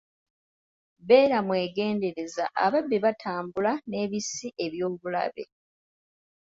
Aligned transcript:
Beera 1.07 1.37
mwegendereze 1.47 2.43
ababbi 2.65 2.97
batambula 3.05 3.71
n'ebissi 3.89 4.47
eb'obulabe. 4.65 5.43